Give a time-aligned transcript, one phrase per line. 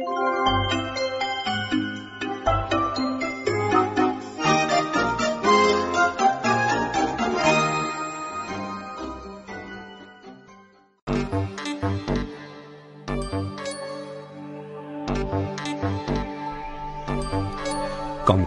[0.00, 0.08] Com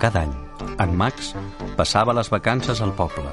[0.00, 0.32] cada any,
[0.80, 1.34] en Max
[1.76, 3.28] passava les vacances al poble.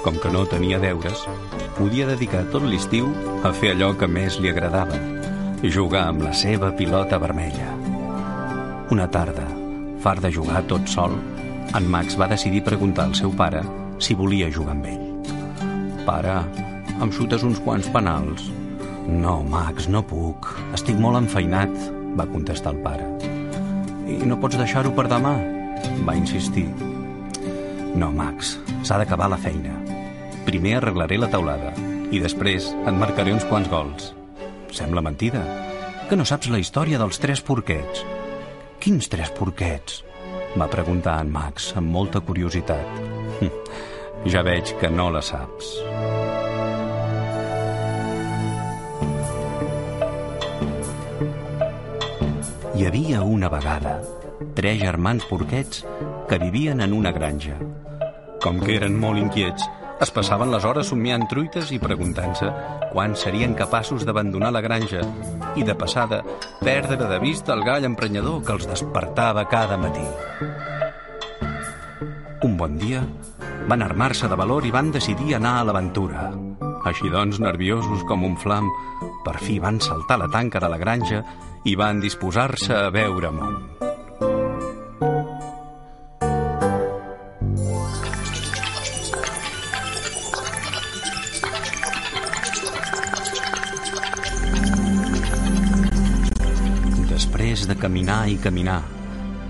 [0.00, 1.28] Com que no tenia deures,
[1.76, 3.12] podia dedicar tot l'estiu
[3.44, 5.13] a fer allò que més li agradava,
[5.72, 7.70] jugar amb la seva pilota vermella.
[8.92, 9.46] Una tarda,
[10.04, 11.14] far de jugar tot sol,
[11.74, 13.62] en Max va decidir preguntar al seu pare
[13.98, 15.04] si volia jugar amb ell.
[16.04, 16.34] Pare,
[17.00, 18.50] em xutes uns quants penals.
[19.08, 20.50] No, Max, no puc.
[20.76, 21.72] Estic molt enfeinat,
[22.18, 23.08] va contestar el pare.
[24.04, 25.32] I no pots deixar-ho per demà?
[26.04, 26.66] Va insistir.
[27.94, 29.78] No, Max, s'ha d'acabar la feina.
[30.44, 31.72] Primer arreglaré la taulada
[32.12, 34.12] i després et marcaré uns quants gols.
[34.74, 35.40] Sembla mentida.
[36.08, 38.02] Que no saps la història dels tres porquets.
[38.82, 40.00] Quins tres porquets?
[40.58, 43.02] Va preguntar en Max amb molta curiositat.
[44.24, 45.66] Ja veig que no la saps.
[52.72, 53.98] Hi havia una vegada
[54.56, 55.84] tres germans porquets
[56.30, 57.58] que vivien en una granja.
[58.40, 59.68] Com que eren molt inquiets,
[60.02, 62.48] es passaven les hores somiant truites i preguntant-se
[62.92, 65.02] quan serien capaços d'abandonar la granja
[65.54, 66.22] i, de passada,
[66.60, 70.04] perdre de vista el gall emprenyador que els despertava cada matí.
[72.44, 73.04] Un bon dia,
[73.68, 76.28] van armar-se de valor i van decidir anar a l'aventura.
[76.84, 78.68] Així doncs, nerviosos com un flam,
[79.24, 81.24] per fi van saltar la tanca de la granja
[81.64, 83.83] i van disposar-se a veure món.
[97.84, 98.80] Caminar i caminar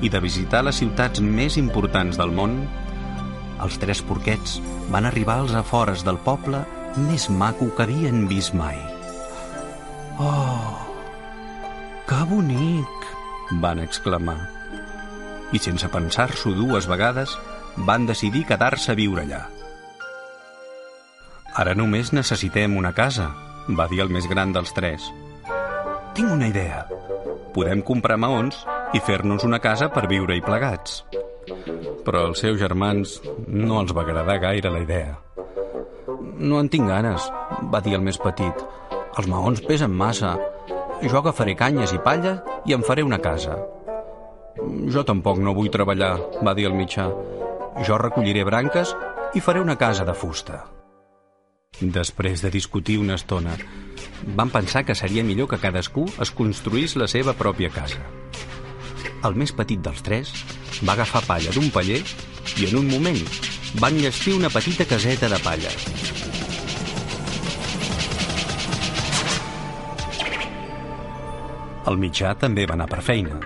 [0.03, 2.59] i de visitar les ciutats més importants del món,
[3.63, 4.59] els tres porquets
[4.91, 6.65] van arribar als afores del poble
[7.09, 8.77] més maco que havien vist mai.
[10.19, 10.75] Oh,
[12.09, 13.09] que bonic!
[13.63, 14.39] van exclamar.
[15.55, 17.35] I sense pensar-s'ho dues vegades,
[17.87, 19.43] van decidir quedar-se a viure allà.
[21.55, 23.31] Ara només necessitem una casa,
[23.79, 25.07] va dir el més gran dels tres.
[26.15, 26.85] Tinc una idea.
[27.55, 31.05] Podem comprar maons i fer-nos una casa per viure-hi plegats.
[32.05, 35.13] Però als seus germans no els va agradar gaire la idea.
[36.35, 37.29] No en tinc ganes,
[37.71, 38.65] va dir el més petit.
[39.15, 40.35] Els maons pesen massa.
[41.05, 43.55] Jo agafaré canyes i palla i em faré una casa.
[44.91, 47.07] Jo tampoc no vull treballar, va dir el mitjà.
[47.87, 48.95] Jo recolliré branques
[49.35, 50.65] i faré una casa de fusta.
[51.81, 53.57] Després de discutir una estona,
[54.37, 58.03] van pensar que seria millor que cadascú es construís la seva pròpia casa.
[59.25, 60.33] El més petit dels tres
[60.85, 62.01] va agafar palla d'un paller
[62.61, 63.21] i en un moment
[63.81, 65.73] van llestir una petita caseta de palla.
[71.91, 73.41] El mitjà també va anar per feina.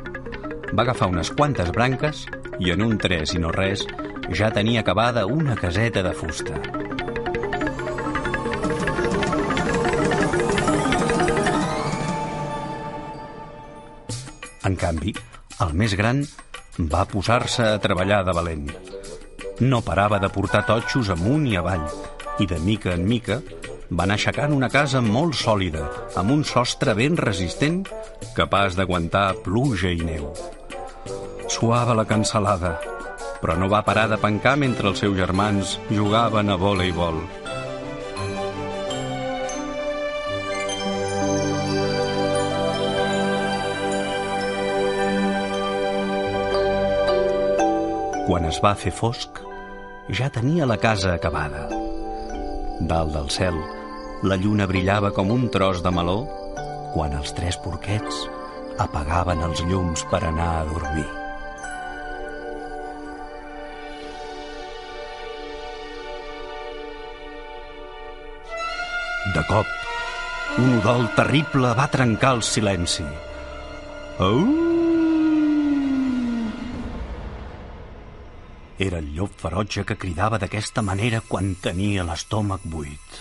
[0.71, 2.27] Va agafar unes quantes branques
[2.59, 3.87] i en un tres i no res
[4.35, 6.63] ja tenia acabada una caseta de fusta.
[14.69, 15.15] En canvi,
[15.65, 16.19] el més gran
[16.93, 18.67] va posar-se a treballar de valent.
[19.65, 21.87] No parava de portar totxos amunt i avall
[22.43, 23.41] i de mica en mica
[24.01, 25.87] van aixecant una casa molt sòlida,
[26.21, 27.81] amb un sostre ben resistent,
[28.37, 30.29] capaç d'aguantar pluja i neu.
[31.49, 32.77] Suava la cancel·lada,
[33.41, 37.23] però no va parar de pencar mentre els seus germans jugaven a voleibol.
[48.29, 49.39] Quan es va fer fosc,
[50.13, 51.63] ja tenia la casa acabada.
[52.91, 53.57] Dalt del cel,
[54.29, 56.19] la lluna brillava com un tros de meló
[56.93, 58.21] quan els tres porquets
[58.85, 61.09] apagaven els llums per anar a dormir.
[69.33, 69.77] De cop,
[70.61, 73.09] un udol terrible va trencar el silenci.
[74.21, 74.68] Au!
[78.79, 83.17] Era el llop ferotge que cridava d'aquesta manera quan tenia l'estómac buit.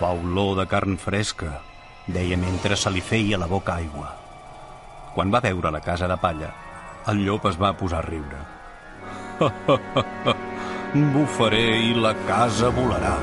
[0.00, 1.60] Fa olor de carn fresca,
[2.08, 4.10] deia mentre se li feia la boca aigua.
[5.14, 6.50] Quan va veure la casa de palla,
[7.06, 8.42] el llop es va posar a riure.
[11.14, 13.14] Bufaré i la casa volarà.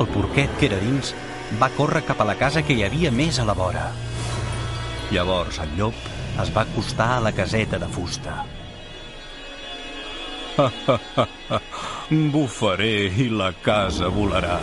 [0.00, 1.12] El porquet que era dins
[1.60, 3.90] va córrer cap a la casa que hi havia més a la vora.
[5.08, 5.94] Llavors el llop
[6.42, 8.44] es va acostar a la caseta de fusta.
[12.34, 14.58] Bufaré i la casa volarà.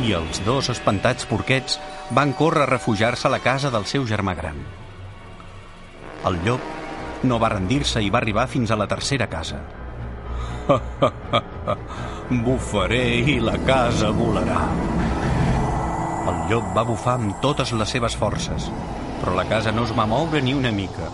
[0.00, 1.76] I els dos espantats porquets
[2.16, 4.56] van córrer a refugiar-se a la casa del seu germà gran.
[6.30, 6.64] El llop
[7.28, 9.60] no va rendir-se i va arribar fins a la tercera casa.
[12.44, 14.60] Bufaré i la casa volarà.
[16.30, 18.68] El llop va bufar amb totes les seves forces,
[19.20, 21.10] però la casa no es va moure ni una mica.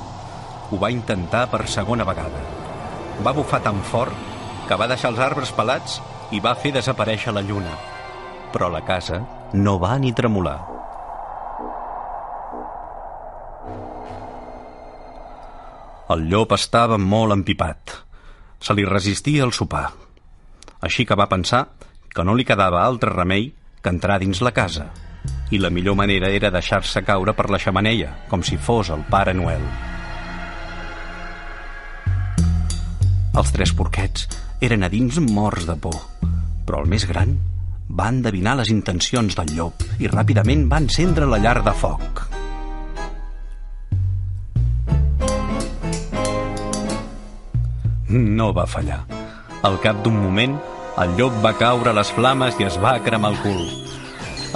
[0.71, 2.43] Ho va intentar per segona vegada.
[3.25, 4.13] Va bufar tan fort
[4.69, 6.01] que va deixar els arbres pelats
[6.35, 7.77] i va fer desaparèixer la lluna.
[8.53, 9.23] Però la casa
[9.55, 10.59] no va ni tremolar.
[16.15, 18.06] El llop estava molt empipat.
[18.67, 19.93] Se li resistia el sopar.
[20.83, 21.61] Així que va pensar
[22.11, 24.89] que no li quedava altre remei que entrar dins la casa.
[25.55, 29.37] I la millor manera era deixar-se caure per la xamaneia, com si fos el Pare
[29.39, 29.63] Noel.
[33.39, 34.27] Els tres porquets
[34.67, 36.01] eren a dins morts de por,
[36.67, 37.37] però el més gran
[37.87, 42.27] va endevinar les intencions del llop i ràpidament va encendre la llar de foc.
[48.17, 49.03] No va fallar.
[49.67, 50.57] Al cap d'un moment,
[51.03, 53.63] el llop va caure a les flames i es va cremar el cul.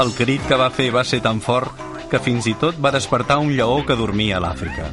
[0.00, 3.38] El crit que va fer va ser tan fort que fins i tot va despertar
[3.42, 4.88] un lleó que dormia a l'Àfrica.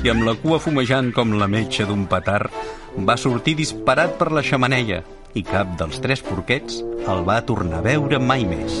[0.00, 2.48] I amb la cua fumejant com la metxa d'un petard,
[2.96, 5.02] va sortir disparat per la xamaneia
[5.36, 6.80] i cap dels tres porquets
[7.12, 8.80] el va tornar a veure mai més.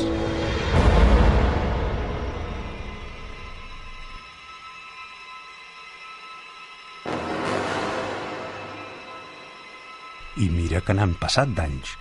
[10.70, 11.96] Mira que n'han passat d'anys,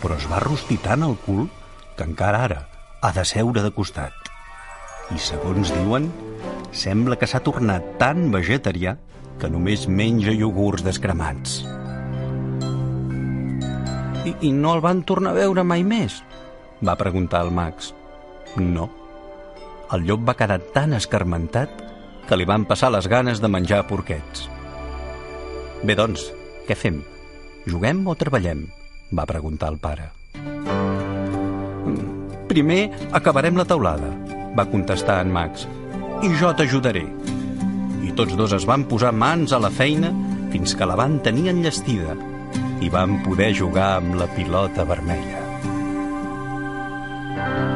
[0.00, 1.50] però es va rostir tant el cul
[1.98, 2.60] que encara ara
[3.04, 4.14] ha de seure de costat.
[5.12, 6.08] I segons diuen,
[6.72, 8.96] sembla que s'ha tornat tan vegetarià
[9.36, 11.58] que només menja iogurts descremats.
[14.24, 16.22] I, I no el van tornar a veure mai més?
[16.80, 17.92] Va preguntar el Max.
[18.56, 18.88] No.
[19.92, 21.84] El llop va quedar tan escarmentat
[22.26, 24.48] que li van passar les ganes de menjar porquets.
[25.84, 26.32] Bé, doncs,
[26.66, 27.04] què fem?
[27.66, 28.66] Juguem o treballem?
[29.10, 30.10] va preguntar el pare.
[31.86, 32.80] Mm, primer
[33.14, 34.10] acabarem la taulada,
[34.58, 35.66] va contestar en Max,
[36.22, 37.04] i jo t'ajudaré.
[38.06, 40.10] I tots dos es van posar mans a la feina
[40.50, 42.16] fins que la van tenir enllestida
[42.82, 45.42] i van poder jugar amb la pilota vermella.
[47.36, 47.75] thank you